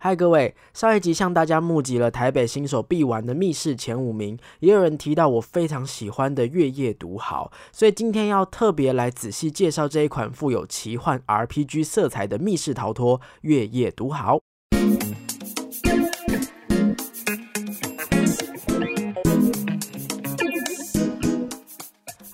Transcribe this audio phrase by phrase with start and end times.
[0.00, 0.54] 嗨，各位！
[0.72, 14.36] 上一集向大家募集了台北新手必玩的密室前五名，也有人提到我非常喜欢的月夜独豪，所以今天要特别来仔细介绍这一款富有奇幻 RPG 色彩的密室逃脱《月夜独豪》。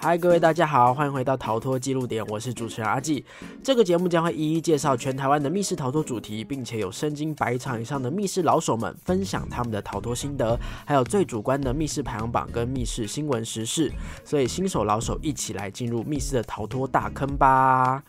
[0.05, 3.25] 嗨，各位大家好，欢迎回到逃脱记录点，我是主持人阿纪。
[3.63, 13.91] 这个节目将会一一介绍全台湾的密室逃脱主题，并且有身经百场以上的密室老手们分享他们的逃脱心得，还有最主观的密室排行榜跟密室新闻时事。
[14.27, 18.03] 所以新手老手一起来进入密室的逃脱大坑吧！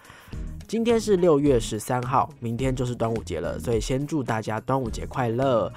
[0.67, 5.71] 今天是六月十三号，明天就是端午节了，所以先祝大家端午节快乐。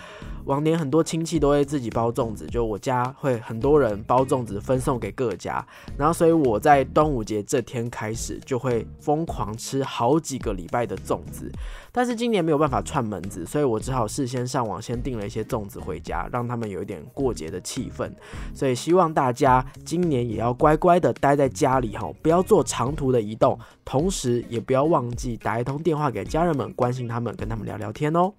[0.46, 5.64] 往年很多亲戚都会自己包粽子，就我家会很多人包粽子分送给各家，
[5.98, 11.52] 然后所以我在端午节这天开始就会疯狂吃好几个礼拜的粽子。
[11.92, 18.10] 但是今年没有办法串门子，所以我只好事先上网先订了一些粽子回家，让他们有一点过节的气氛。
[18.54, 28.32] 所以希望大家今年也要乖乖的待在家里哈，不要做长途的移动，同时也不要不要忘记打一通电话给家人们，关心他们，跟他们聊聊天哦。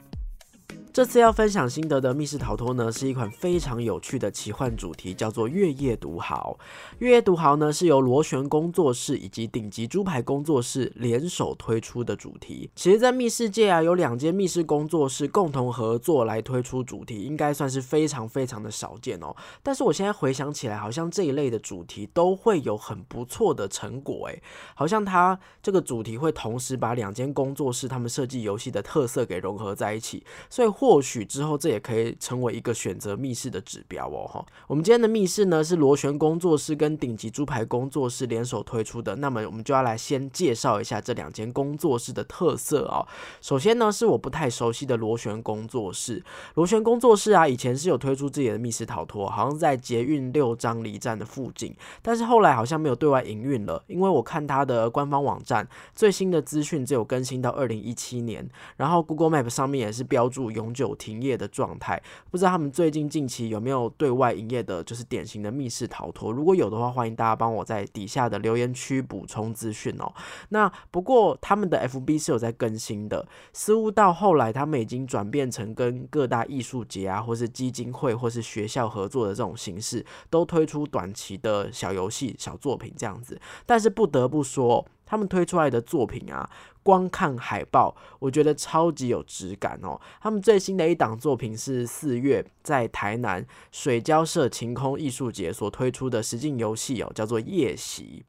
[0.92, 6.58] 这次要分享心得的密室逃脱呢，是一款非常有趣的奇幻主题，叫做《月夜独豪》。
[6.98, 12.72] 《月夜独豪》呢是由螺旋工作室以及顶级猪排工作室联手推出的主题。
[12.76, 19.36] 其实，在密室界啊，有两间密室工作室共同合作来推出主题，应该算是非常非常的少见哦。
[19.62, 24.42] 但是我现在回想起来，好像这一类的主题都会有很不错的成果诶，
[24.74, 30.79] 好像它这个主题会同时把两间工作室他们设计游戏的特色给融合在一起，所以。
[30.80, 34.46] 或许之后这也可以成为一个选择密室的指标哦哈。
[34.66, 43.06] 我们今天的密室呢是螺旋工作室跟顶级猪排工作室联手推出的，那么我们就要来先介绍一下这两间工作室的特色哦。
[43.42, 60.69] 首先呢是我不太熟悉的螺旋工作室，螺旋工作室啊以前是有推出自己的密室逃脱，好像在捷运六张离站的附近，但是后来好像没有对外营运了，因为我看它的官方网站最新的资讯只有更新到二零一七年，然后 Google Map 上面也是标注永。
[60.70, 62.00] 永久停业的状态，
[62.30, 66.32] 不知道他们最近近期有没有对外营业的，就是典型的密室逃脱。
[66.32, 70.14] 如果有的话，欢迎大家帮我在底下的留言区补充资讯哦。
[70.50, 83.42] 那不过他们的 FB 是有在更新的，似乎到后来他们已经转变成跟各大艺术节啊，或是基金会或是学校合作的这种形式，都推出短期的小游戏、小作品这样子。
[83.66, 84.86] 但是不得不说。
[85.10, 86.48] 他们推出来的作品啊，
[86.84, 90.00] 光看海报，我觉得超级有质感哦。
[90.22, 98.24] 他们最新的一档作品是四月在台南水交社晴空艺术节所推出的实境游戏哦，叫做夜袭。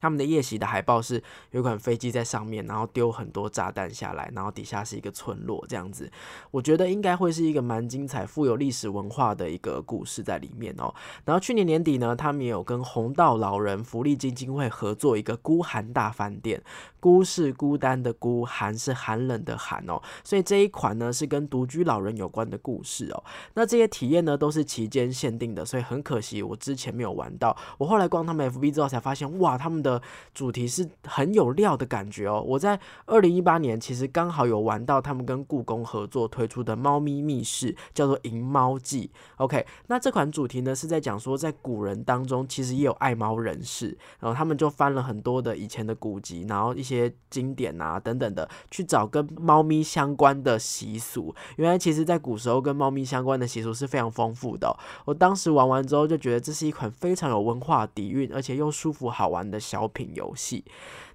[0.00, 6.10] 他们的夜袭的海报是有一款飞机在上面，然后丢很多炸弹下来，然后底下是一个村落这样子。
[6.50, 10.94] 我觉得应该会是一个蛮精彩、富有历史文化的一个故事在里面哦。
[11.24, 16.62] 然后去年年底呢，他们也有跟红道老人福利基金会合作一个孤寒大饭店。
[16.98, 20.02] 孤是孤单的孤，寒是寒冷的寒哦。
[20.24, 23.24] 所以这一款呢是跟独居老人有关的故事哦。
[23.54, 27.56] 那这些体验呢都是期间限定的，所以很可惜我之前没有玩到。
[27.78, 30.02] 我后来逛他们 FB 之后才发现，哇，他们的
[30.34, 32.42] 主题是很有料的感觉哦！
[32.44, 39.10] 我在二零一八年其实刚好有玩到他们跟故宫合作推出的猫咪密室，叫做《银猫记》。
[39.36, 51.32] OK，那这款主题呢是在讲说，在古人当中其实也有爱猫人士，然后他们就翻了很多的以前的古籍，然后一些经典啊等等的，去找跟猫咪相关的习俗。
[51.56, 54.76] 原来其实在古时候跟猫咪相关的习俗是非常丰富的。
[55.04, 60.06] 我当时玩完之后就觉得这是一款非常有文化底蕴，而且又舒服好玩的小小品。
[60.16, 60.64] 游戏，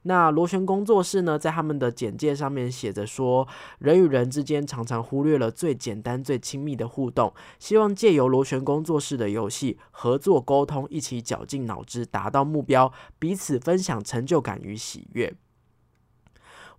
[0.03, 3.47] 那螺旋工作室呢，在他们的简介上面写着说，
[3.79, 15.33] 人与人之间常常忽略了最简单、最亲密的互动，希望借由螺旋工作室的游戏合作沟通，一起绞尽脑汁达到目标，彼此分享成就感与喜悦。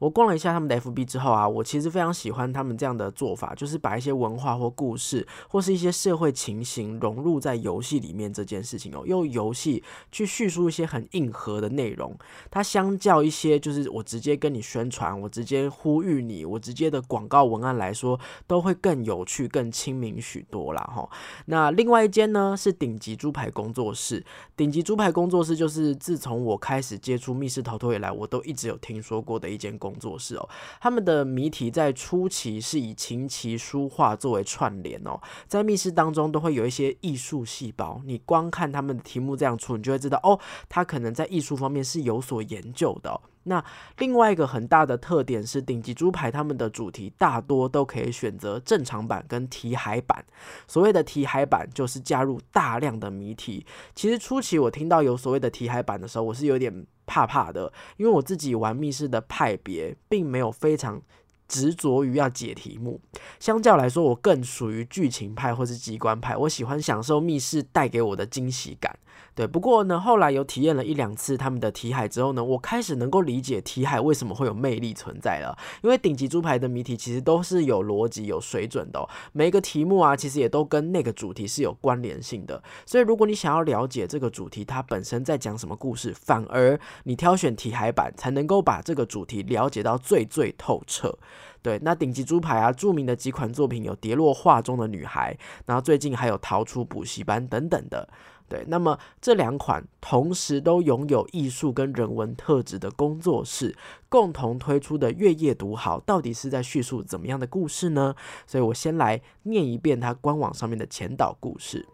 [0.03, 12.13] 我逛了一下他们的 FB 之后啊，我其实非常喜欢他们这样的做法，就是把一些文化或故事，或是一些社会情形融入在游戏里面这件事情哦，用游戏去叙述一些很硬核的内容。
[12.51, 21.09] 它相较一些就是我直接跟你宣传，我直接呼吁你，我直接的广告文案来说，都会更有趣、更亲民许多啦哈。
[21.47, 24.27] 那另外一间呢是顶级猪排工作室，
[24.57, 29.92] 顶级猪排工作室就是自从我开始接触密室逃脱以来，我都一直有听说过的一间公。
[29.93, 30.49] 工作室哦，
[30.81, 43.21] 他们的谜题在初期是以琴棋书画作为串联哦，在密室当中都会有一些艺术细胞，你光看他们的题目这样出，你就会知道哦，他可能在艺术方面是有所研究的。
[43.45, 43.65] 那
[43.99, 50.25] 另外一个很大的特点是，顶级猪排他们的主题大多都可以选择正常版跟题海版。
[50.67, 53.67] 所谓的题海版就是加入大量的谜题。
[53.95, 61.03] 其实初期我听到有所谓的题海版的时候，我是有点怕怕的，因为我自己玩密室的派别并没有非常。
[61.49, 62.99] 执着于要解题目，
[63.39, 66.35] 相较来说，我更属于剧情派或是机关派。
[66.35, 68.99] 我喜欢享受密室带给我的惊喜感。
[69.35, 75.57] 对，不过呢，后来有体验了一两次他们的题海之后呢，我开始能够理解题海为什么会有魅力存在了。
[75.83, 82.63] 因为顶级猪排的谜题其实都是有逻辑、有水准的，每一个题目啊，其实也都跟那个主题是有关联性的。
[82.85, 91.17] 所以，如果你想要了解这个主题它本身在讲什么故事，反而你挑选题海版才能够把这个主题了解到最最透彻。
[91.63, 95.33] 对，那顶级猪排啊，著名的几款作品有《跌落画中的女孩》，
[95.65, 98.09] 然后最近还有《逃出补习班》等等的。
[98.53, 103.75] 对，那么这两款同时都拥有艺术跟人文特质的工作室
[104.11, 108.15] 共同推出的《月夜独好》，到底是在叙述怎么样的故事呢？
[108.47, 111.89] 所以我先来念一遍它官网上面的前导故事：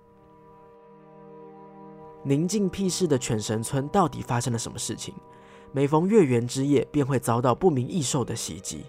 [2.24, 5.14] 宁静僻世的犬神村到底发生了什么事情？
[5.70, 8.84] 每逢月圆之夜，便会遭到不明异兽的袭击。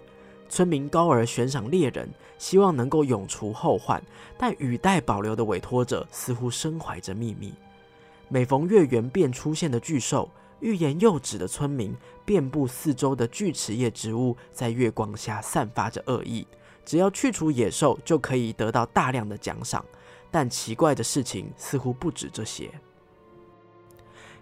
[0.50, 4.02] 村民高而悬赏猎人，希望能够永除后患，
[4.36, 7.54] 但语带保留的委托者似乎身怀着秘密。
[8.28, 11.94] 每逢月圆便出现的巨兽，欲言又止的村民，
[12.24, 16.46] 遍布四周的锯齿叶植物在月光下散发着恶意。
[16.84, 19.84] 只要去除野兽，就可以得到大量的奖赏。
[20.32, 22.70] 但奇怪的事情似乎不止这些。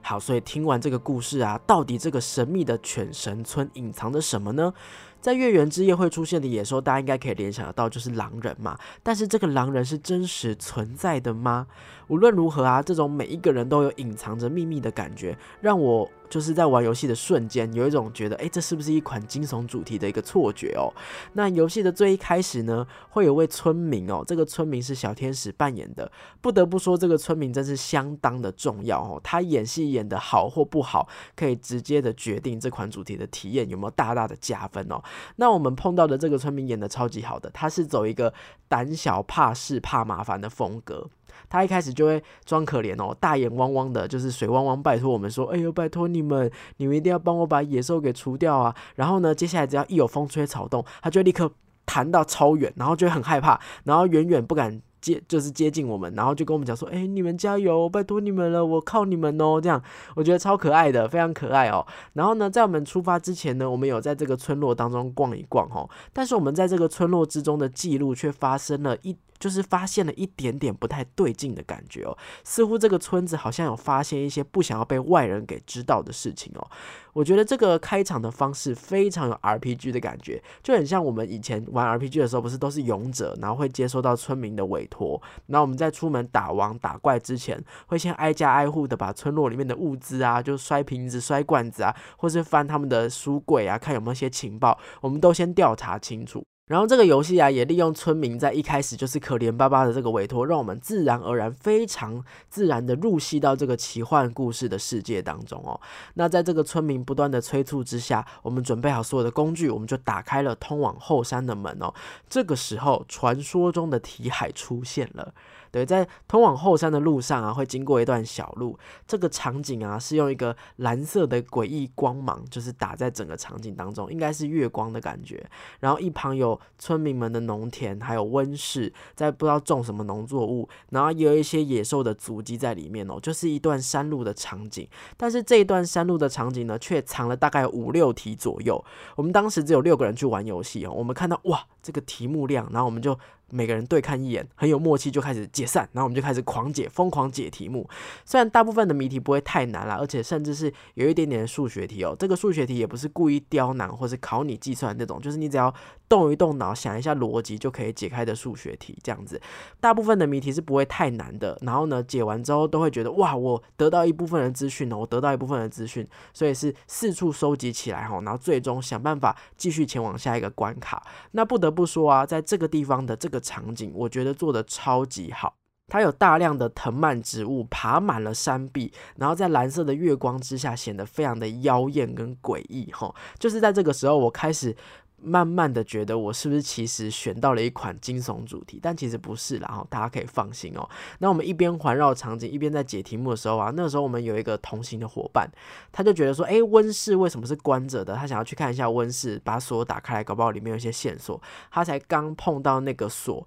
[0.01, 4.73] 好，所以听完这个故事啊，到底这个神秘的犬神村隐藏着什么呢？
[5.21, 8.79] 在月圆之夜会出现的野兽，大家应该可以联想得到，就是狼人嘛。
[9.03, 11.67] 但是这个狼人是真实存在的吗？
[12.09, 16.11] 无论如何啊，这种每一个人都有隐藏着秘密的感觉，让我。
[16.29, 20.93] 就是在玩游戏的瞬间，有一种觉得，哎，这是不是一款惊悚主题的一个错觉哦？
[21.33, 26.11] 那游戏的最一开始呢，会有位村民哦，这个村民是小天使扮演的。
[26.41, 29.21] 不得不说，这个村民真是相当的重要哦。
[29.25, 35.03] 他演戏演得好或不好，可以直接的决定这款主题的体验有没有大大的加分哦。
[35.37, 38.33] 那我们碰到的这个村民演的超级好的，他是走一个
[38.69, 41.09] 胆小怕事怕麻烦的风格。
[41.49, 48.75] 他一开始就会装可怜哦，大眼汪汪的，就是水汪汪，拜托我们说，哎呦，拜托你们，你们一定要帮我把野兽给除掉啊！
[48.95, 51.51] 然后呢，接下来只要一有风吹草动，他就立刻
[51.85, 59.61] 弹到超远，然后就很害怕，然后远远不敢接，就是接近我们，然后就跟我们讲说，哎，你们加油，拜托你们了，我靠你们哦！
[59.61, 59.83] 这样
[60.17, 61.87] 我觉得超可爱的，非常可爱哦。
[62.15, 69.17] 然后呢，在我们出发之前呢，我们有在这个村落当中逛一逛哦，但是我们在这个村落之中的记录却发生了一。
[69.39, 76.71] 就是发现了一点点不太对劲的感觉哦，似乎这个村子好像有发现一些不想要被外人给知道的事情哦。
[77.15, 96.45] 我觉得这个开场的方式非常有 RPG 的感觉，就很像我们以前玩 RPG 的时候，不是都是勇者，然后会接收到村民的委托，然后我们在出门打王打怪之前，会先挨家挨户的把村落里面的物资啊，就摔瓶子、摔罐子啊，或是翻他们的书柜啊，看有没有一些情报，我们都先调查清楚。
[96.69, 105.81] 然后这个游戏啊，也利用村民在一开始就是可怜巴巴的这个委托，让我们自然而然、非常自然的入戏到这个奇幻故事的世界当中哦。
[106.15, 111.93] 那在这个村民不断的催促之下，我们准备好所有的工具，我们就打开了通往后山的门哦。
[112.29, 115.33] 这个时候，传说中的题海出现了。
[115.71, 118.79] 对，在通往后山的路上啊，会经过一段小路。
[119.07, 125.45] 这个场景啊，是用一个蓝色的诡异光芒，就是打在整个场景当中，应该是月光的感觉。
[125.81, 130.69] 然后一旁有村民们的农田，还有温室，在不知道种什么农作物。
[130.91, 134.89] 然后也有一些野兽的足迹在里面哦，就是一段山路的场景。
[135.17, 138.83] 但是这一段山路的场景呢，却藏了大概五六题左右。
[139.17, 143.19] 我们当时只有六个人去玩游戏哦，我们看到哇，这个题目量，然后我们就。
[143.51, 147.89] 每个人对看一眼，很有默契，就开始解散，然后我们就开始狂解，疯狂解题目。
[148.25, 152.15] 虽然大部分的谜题不会太难啦，而且甚至是有一点点数学题哦。
[152.19, 155.73] 这个数学题也不是故意刁难或是考你计算那种，就是你只要
[156.09, 158.99] 动一动脑，想一下逻辑就可以解开的数学题。
[159.03, 159.41] 这样子，
[159.81, 161.59] 大部分的谜题是不会太难的。
[161.63, 171.03] 然后呢，解完之后都会觉得哇，我得到一部分的资讯哦，我得到一部分的资讯，所以是四处收集起来哈，然后最终想办法继续前往下一个关卡。
[171.31, 173.38] 那不得不说啊，在这个地方的这个。
[173.41, 175.55] 场景我觉得做的超级好，
[175.87, 183.15] 它有大量的藤蔓植物爬满了山壁，然后在蓝色的月光之下显得非常的妖艳跟诡异哈。
[183.39, 184.77] 就是在这个时候，我开始
[185.21, 190.89] 慢慢的觉得我是不是其实选到了一款惊悚主题，但其实不是啦，哈，大家可以放心哦。
[191.19, 195.51] 那我们一边环绕场景，一边在解题目的时候啊，那个时候我们有一个同行的伙伴，
[195.91, 198.15] 他就觉得说，诶，温室为什么是关着的？
[198.15, 201.41] 他想要去看一下温室，把锁打开来，搞不好里面有一些线索。
[201.71, 203.47] 他才刚碰到那个锁。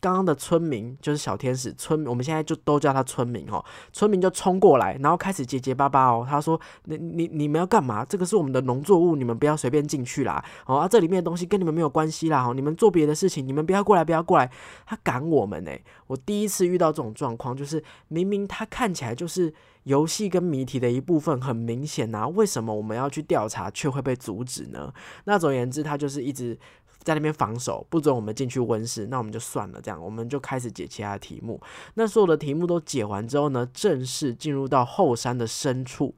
[0.00, 3.62] 刚刚的村民就是小天使村，我们现在就都叫他村民哦。
[3.92, 6.26] 村民就冲过来，然后开始结结巴巴哦。
[6.28, 8.04] 他说：“你你你们要干嘛？
[8.04, 10.42] 这个是我们的农作物，你们不要随便进去啦。
[10.64, 12.46] 哦，啊，这里面的东西跟你们没有关系啦。
[12.48, 14.50] 哦，你们做别的事情，你们不要过来，不要过来。
[14.86, 15.70] 他赶我们呢。
[16.06, 19.52] 我第一次遇到这种状况，就是明明他看起来就是
[19.82, 24.92] 游戏跟谜题的一部分，很明显呐，为什么我们要去调查却会被阻止呢？
[25.24, 26.58] 那总而言之，他就是一直。
[27.02, 29.80] 在那边防守，不准我们进去温室，那我们就算了。
[29.80, 31.60] 这样，我们就开始解其他的题目。
[31.94, 36.14] 那所有的题目都解完之后呢，正式进入到后山的深处。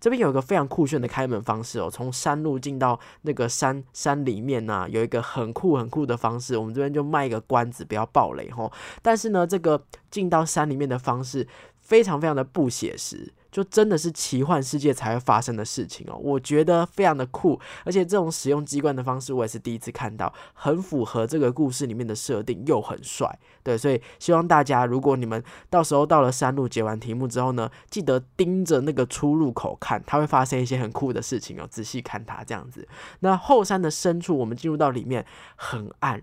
[0.00, 6.56] 这边有一个非常酷炫的开门方式哦，从山路进到那个山山里面呢，有一个很酷很酷的方式。
[6.56, 8.72] 我们这边就卖一个关子，不要暴雷吼。
[9.02, 11.46] 但是呢，这个进到山里面的方式
[11.80, 13.32] 非常非常的不写实。
[13.56, 23.38] 就真的是奇幻世界才会发生的事情哦，我觉得非常的酷，而且这种使用机关的方式我也是第一次看到，很符合这个故事里面的设定，又很帅。
[23.62, 32.86] 对，所以希望大家，如果你们到时候到了山路解完题目之后呢，记得盯着那个出入口看，它会发生一些很酷的事情哦，仔细看它这样子。
[33.20, 35.24] 那后山的深处，我们进入到里面
[35.56, 36.20] 很暗。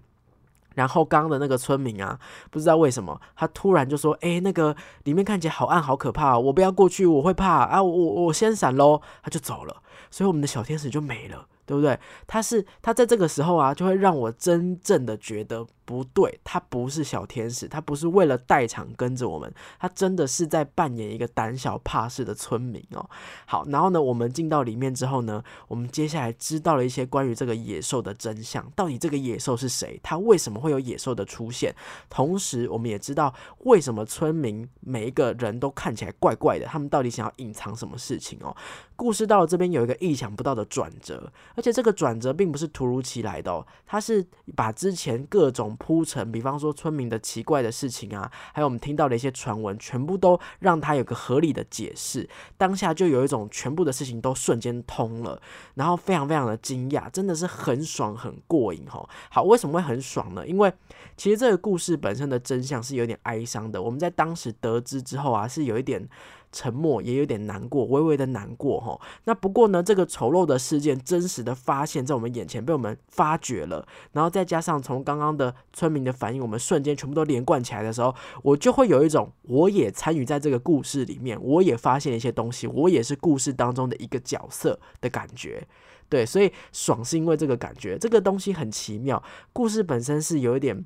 [0.76, 11.48] 然后刚的那个村民啊，不知道为什么，他突然就说：“哎，那个里面看起来好暗，好可怕，我不要过去，我会怕啊，我我先闪喽。”他就走了，所以我们的小天使就没了。
[11.66, 11.98] 对不对？
[12.28, 16.40] 他是他在这个时候啊，就会让我真正的觉得不对。
[16.44, 23.10] 他不是小天使，他不是为了代场跟着我们，他真的是在扮演一个胆小怕事的村民哦。
[23.46, 28.70] 好，然后呢，我们进到里面之后呢，我们接下来知道了一些关于这个野兽的真相。
[28.76, 30.00] 到底这个野兽是谁？
[30.04, 31.74] 他为什么会有野兽的出现？
[32.10, 36.66] 同时，我们也知道为什么村民每一个人都看起来怪怪的。
[36.66, 38.56] 他们到底想要隐藏什么事情哦？
[38.96, 41.32] 故事到了这边有一个意想不到的转折。
[41.56, 44.26] 而且这个转折并不是突如其来的哦，它是
[44.56, 52.30] 把之前各种铺陈，比方说村民的奇怪的事情啊，还有我们听到的一些传闻，全部都让他有个合理的解释。
[52.58, 55.42] 当下就有一种全部的事情都瞬间通了，
[55.76, 59.08] 然后非常非常的惊讶，真的是很爽很过瘾哈。
[59.30, 60.48] 好，为什么会很爽呢？
[60.48, 60.74] 因为
[61.18, 63.82] 其实这个故事本身的真相是有点哀伤的。
[63.82, 66.08] 我们在当时得知之后啊，是有一点。
[66.54, 68.98] 沉默也有点难过，微微的难过哈。
[69.26, 85.68] 那不过呢，这个丑陋的事件真实的发现，在我们眼前被我们发觉了，然后再加上从刚刚的村民的反应，我们瞬间全部都连贯起来的时候，我就会有一种我也参与在这个故事里面，我也发现一些东西，我也是故事当中的一个角色的感觉。
[86.08, 89.22] 对，所以爽是因为这个感觉，这个东西很奇妙。
[89.52, 90.86] 故事本身是有一点。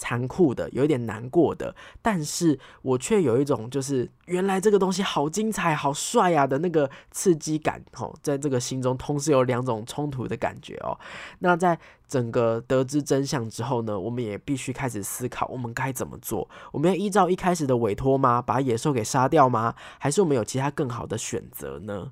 [0.00, 10.98] 残酷的，有一点难过的，但是我却有一种就是原来这个东西好精彩、好帅呀的那个刺激感，吼，在这个心中同时有两种冲突的感觉哦。
[11.40, 11.78] 那在
[12.08, 16.48] 整个得知真相之后呢，我们也必须开始思考，我们该怎么做？
[16.72, 18.40] 我们要依照一开始的委托吗？
[18.40, 19.74] 把野兽给杀掉吗？
[19.98, 22.10] 还是我们有其他更好的选择呢？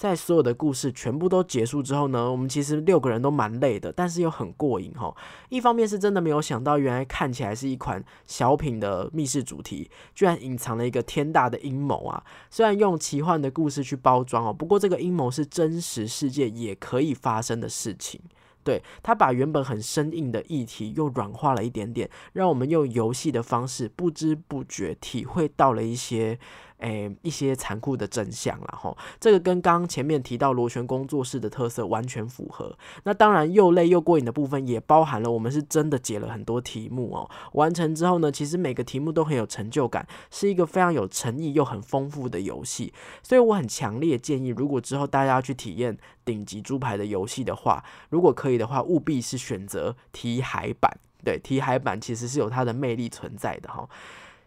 [0.00, 5.14] 在所有的故事全部都结束之后呢，我们其实六个人都蛮累的，但是又很过瘾哈。
[5.50, 12.24] 一方面是真的没有想到，原来看起来是一款小品的密室主题，居然隐藏了一个天大的阴谋啊！
[12.48, 18.18] 虽然用奇幻的故事去包装哦，不过这个阴谋是真实世界也可以发生的事情。
[18.62, 26.38] 对他把原本很生硬的议题又软化了一点点，让我们用游戏的方式不知不觉体会到了一些。
[26.80, 32.76] 诶，一些残酷的真相了哈，这个跟刚前面提到螺旋工作室的特色完全符合。
[33.04, 37.30] 那当然又累又过瘾的部分，也包含了我们是真的解了很多题目哦。
[37.52, 42.92] 完成之后呢，其实每个题目都很有成就感，是一个非常有诚意又很丰富的游戏。
[43.22, 50.90] 所以我很强烈建议，如果之后大家要去体验顶级猪排的游戏的话，如果可以的话，务必是选择题海版。
[51.22, 53.86] 对，题海版其实是有它的魅力存在的哈。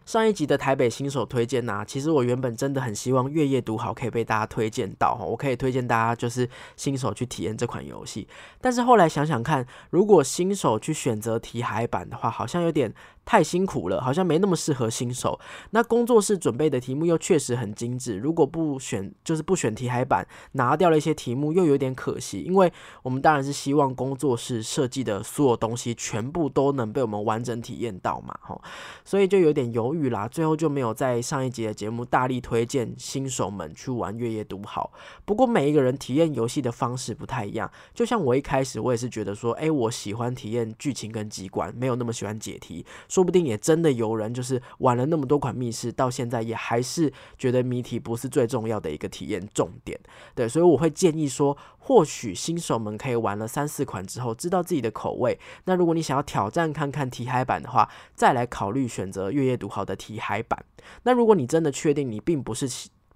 [0.06, 8.28] 上一集的台北新手推荐呐，其实我原本真的很希望月夜读好可以被大家推荐到哈，我可以推荐大家就是新手去体验这款游戏。
[8.60, 12.92] 但是后来想想看，如果新手去选择题海版的话，好像有点
[13.24, 15.40] 太辛苦了，好像没那么适合新手。
[15.70, 22.40] 那工作室准备的题目又确实很精致，如果不选就是不选题海版，拿掉了一些题目，又有点可惜。
[22.40, 22.70] 因为
[23.02, 28.60] 我们当然是希望工作室设计的所有东西全部都能被我们完整体验到嘛，吼，
[29.04, 30.28] 所以就有点犹豫啦。
[30.28, 34.92] 最后就没有在上一集的节目大力推荐新手们去玩月夜读好。
[35.24, 42.84] 不过每一个人体验游戏的方式不太一样，就像我一开始我也是觉得说，哎，我喜欢体验剧情跟机关，没有那么喜欢解题。
[43.08, 49.98] 说不定也真的有人就是玩了那么多款密室，到现在也还是觉得谜题不是最重要的一个体验重点。
[50.34, 51.56] 对，所以我会建议说，
[51.86, 55.38] 或许新手们可以玩了三四款之后，知道自己的口味。
[55.66, 60.64] 那如果你想要挑战看看题海版的话，再来考虑选择月夜读好的题海版。
[61.02, 62.66] 那如果你真的确定你并不是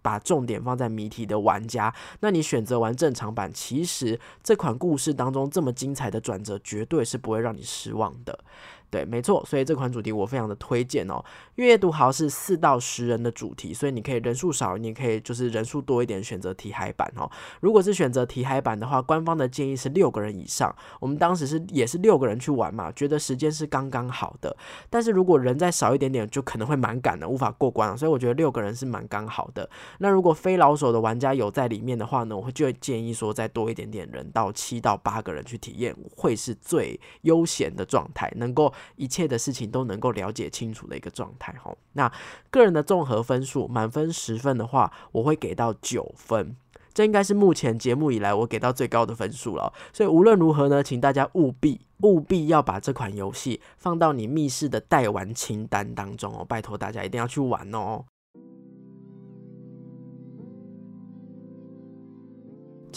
[0.03, 8.39] 把重点放在谜题的玩家，那你选择玩正常版，其实这款故事当中这么精彩的转折，绝对是不会让你失望的。
[8.91, 11.23] 对，没错，所以这款主题我非常的推荐哦。
[11.57, 17.31] 月夜读豪是四到十人的主题，所以你可以人数少，你可以就是人数多一点选择题海版哦。
[17.61, 20.75] 如果是选择题海版的话，官方的建议是六个人以上。
[21.01, 24.57] 我们当时是也是六个人去玩嘛，觉得时间是刚刚好的。
[24.89, 27.95] 但是如果人再少一点点，就可能会蛮赶的，无法过关。
[27.99, 29.69] 所以我觉得六个人是蛮刚好的。
[29.99, 38.73] 那如果非老手的玩家有在里面的话呢，我会就会建议说再多一点点人，到七到八个人去体验，会是最悠闲的状态，能够。
[38.97, 41.75] 一切的事情都能够了解清楚的一个状态哈。
[41.93, 42.11] 那
[42.51, 46.57] 个人的综合分数，满分十分的话，我会给到九分，
[46.93, 49.73] 这应该是目前节目以来我给到最高的分数了。
[49.93, 58.05] 所以无论如何呢，请大家务必务必要把这款游戏放到你密室的待玩清单当中哦，拜托大家一定要去玩哦。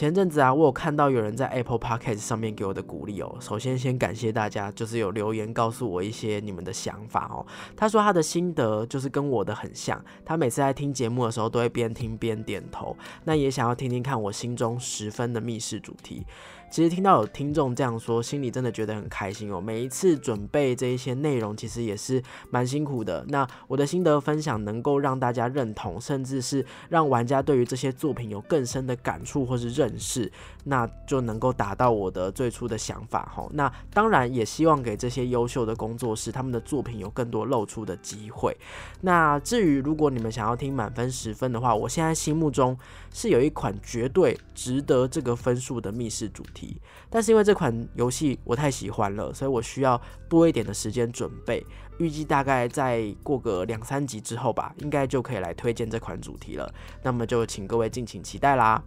[0.01, 3.38] 前阵子啊，我有看到有人在 Apple Podcast 上面给我的鼓励哦。
[3.39, 7.46] 首先，先感谢大家，就是有留言告诉我一些你们的想法哦。
[7.77, 12.98] 他说他的心得就是跟我的很像，他每次在听节目的时候都会边听边点头。
[13.25, 16.25] 那也想要听听看我心中十分的密室主题。
[16.72, 19.60] 其实听到有听众这样说，心里真的觉得很开心哦。
[19.60, 23.25] 每一次准备这一些内容，其实也是蛮辛苦的。
[23.28, 30.32] 那我的心得分享能够让大家认同，甚至是让玩家对于这些作品有更深的感触或是认识，
[30.63, 33.46] 那就能够达到我的最初的想法哈。
[33.51, 38.56] 那当然也希望给这些优秀的工作室，他们的作品有更多露出的机会。
[39.01, 42.78] 那至于如果你们想要听满分十分的话，我现在心目中
[43.13, 46.61] 是有一款绝对值得这个分数的密室主题。
[47.10, 51.65] 但是因为这款游戏我太喜欢了，所以我需要多一点的时间准备。
[51.98, 56.74] 预计大概再过个两三集之后吧，应该就可以来推荐这款主题了。
[57.03, 58.83] 那么就请各位敬请期待啦。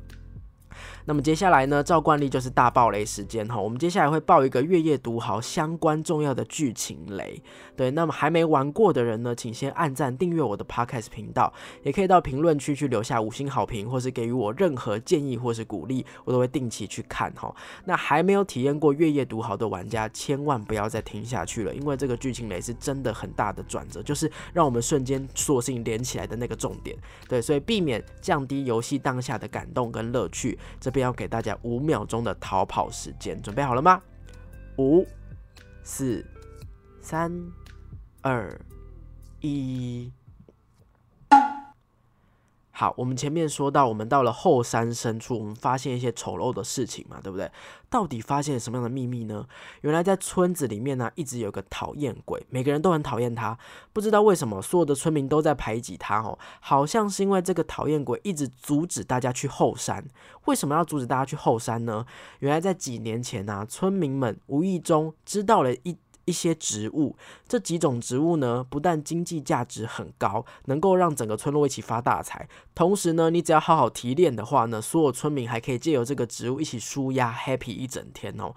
[1.06, 3.60] 那么接下来呢，照惯例就是大爆雷时间哈。
[3.60, 7.42] 我们接下来会爆一个月夜读好相关重要的剧情雷。
[7.76, 17.54] 对，那么还没玩过的人呢，请先按赞订阅我的 Podcast 频道，也可以到评论区去留下五星好评，或是给予我任何建议或是鼓励，我都会定期去看哈。
[17.84, 26.96] 那还没有体验过月夜读好的玩家，千万不要再听下去了，因为这个剧情雷是真的很大的转折，就是让我们瞬间索性连起来的那个重点。
[27.28, 30.56] 对，所以避免降低游戏当下的感动跟乐趣。
[30.80, 34.00] 这边要给大家五秒钟的逃跑时间，准备好了吗？
[34.78, 35.06] 五、
[35.82, 36.24] 四、
[37.00, 37.32] 三、
[38.22, 38.60] 二、
[39.40, 40.12] 一。
[42.76, 47.48] 好，我们前面说到，我们到了后山深处，我们发现一些丑陋的事情嘛，对不对？
[47.88, 49.46] 到底发现什么样的秘密呢？
[49.82, 53.56] 原来在村子里面呢，一直有个讨厌鬼，每个人都很讨厌他，
[53.92, 60.04] 不知道为什么，所有的村民都在排挤他哦，好像是因为这个讨厌鬼一直阻止大家去后山。
[60.46, 62.04] 为什么要阻止大家去后山呢？
[62.40, 65.96] 原来在几年前呢，村民们无意中知道了一。
[66.24, 78.54] 一些植物，这几种植物呢，不但经济价值很高，能够让整个村落一起发大财，同时呢，你只要好好提炼的话呢，所有村民还可以借由这个植物一起舒压，happy 一整天哦。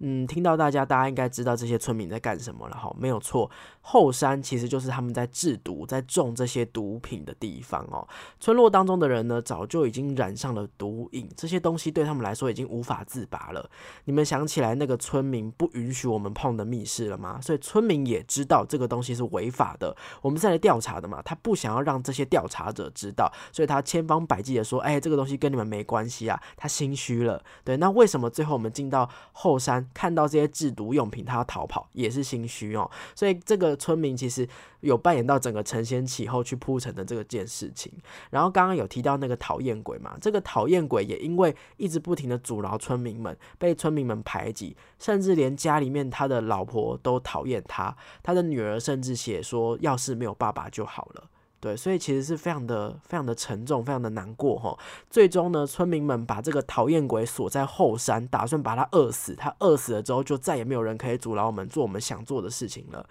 [0.00, 3.50] 嗯，听到大家，大家应该知道这些村民在干什么了哈，没有错。
[3.80, 8.06] 后山其实就是他们在制毒、在种这些毒品的地方哦。
[8.38, 13.70] 村落当中的人呢，早就已经染上了毒瘾，这些东西对他们来说已经无法自拔了。
[14.04, 17.40] 你们想起来那个村民不允许我们碰的密室了吗？
[17.40, 19.96] 所以村民也知道这个东西是违法的。
[20.20, 27.42] 我们是来调查的嘛，他不想要让这些调查者知道，所以他千方百计的说：“哎，这个东西跟你们没关系啊。”他心虚了。
[27.64, 29.85] 对，那为什么最后我们进到后山？
[29.94, 32.90] 看到这些制毒用品，他要逃跑也是心虚哦。
[33.14, 34.48] 所以这个村民其实
[34.80, 37.92] 有扮演到整个承先启后去铺陈的这个件事情。
[38.30, 51.30] 然后刚刚有提到那个讨厌鬼嘛，这个讨厌鬼也因为一直不停的阻挠村民们，被村民们排挤，甚至连家里面他的老婆都讨厌他，他的女儿甚至写说，要是没有爸爸就好了。
[51.58, 54.78] 对，所以其实是非常的、非常的沉重，非常的难过哈。
[55.08, 59.34] 最终呢，村民们把这个讨厌鬼锁在后山，打算把他饿死。
[59.34, 63.08] 他饿死了之后，就再也没有人可以阻挠我们做我们想做的事情了。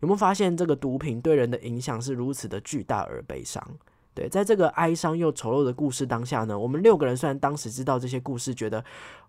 [0.00, 3.62] 有没有发现这个毒品对人的影响是如此的巨大而悲伤？
[4.14, 8.82] 对，在这个哀伤又丑陋的故事当下呢，我们六个人虽然当时知道这些故事，觉得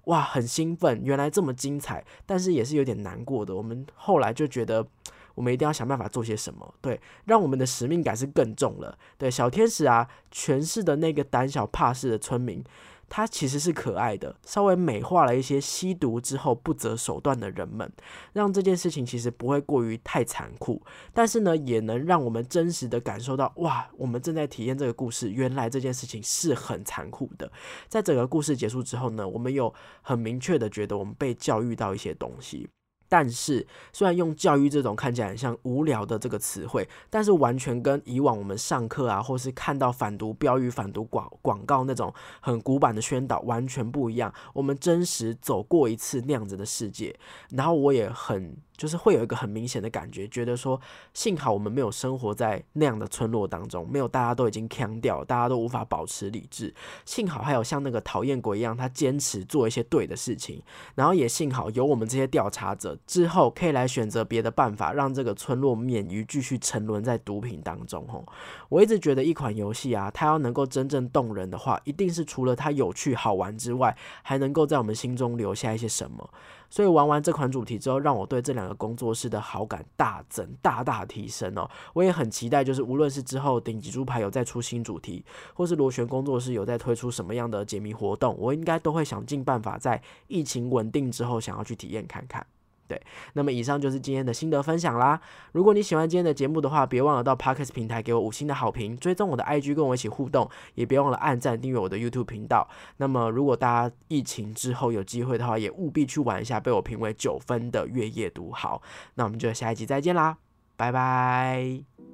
[0.05, 3.53] 哇很兴奋，原来这么精彩，但是也是有点难过的。
[3.55, 4.87] 我们后来就觉得。
[5.35, 8.97] 我们一定要想办法做些什么，对，让我们的使命感是更重了。
[9.17, 12.63] 对，小天使啊，诠释的那个胆小怕事的村民，
[13.09, 17.91] 他其实是可爱的，稍微美化了一些吸毒之后不择手段的人们，
[18.33, 20.81] 让这件事情其实不会过于太残酷，
[21.13, 27.51] 但是呢，也能让我们真实的感受到，哇，我们正在体验这个故事，原来这件事情是很残酷的。
[27.87, 32.69] 在整个故事结束之后呢，我们有很明确的觉得我们被教育到一些东西。
[33.13, 44.33] 但是，虽然用教育这种看起来很像无聊的这个词汇，但是完全跟以往我们上课啊，或是看到反毒标语、反毒广广告那种很古板的宣导完全不一样。
[44.51, 47.15] 我们真实走过一次那样子的世界，
[47.51, 48.57] 然后我也很。
[48.75, 50.81] 就是会有一个很明显的感觉，觉得说
[51.13, 56.73] 幸好我们没有生活在那样的村落当中，没有大家都已经腔掉，大家都无法保持理智。
[57.05, 60.61] 幸好还有像那个讨厌鬼一样，他坚持做一些对的事情。
[60.95, 68.07] 然后也幸好有我们这些调查者之后可以来选择别的办法，让这个村落免于继续沉沦在毒品当中。
[68.07, 68.25] 吼，
[68.69, 76.29] 我一直觉得一款游戏啊，它要能够真正动人的话，一定是除了它有趣好玩之外，还能够在我们心中留下一些什么。
[76.69, 81.69] 所以玩完这款主题之后，让我对这两个工作室的好感大增，大大提升哦。
[81.93, 92.43] 我也很期待，就是无论是之后顶级猪排有再出新主题，或是螺旋工作室有在推出什么样的解谜活动，我应该都会想尽办法在疫情稳定之后，想要去体验看看。
[92.93, 93.01] 对，
[93.33, 95.19] 那么以上就是今天的心得分享啦。
[95.53, 102.67] 如果你喜欢今天的节目的话，别忘了到 Podcast 平台给我五星的好评，追踪我的 IG，跟我一起互动，也别忘了按赞订阅我的 YouTube 频道。
[102.97, 108.81] 那么如果大家疫情之后有机会的话，也务必去玩一下被我评为九分的月夜读好。
[109.15, 110.37] 那我们就下一集再见啦，
[110.75, 112.12] 拜拜。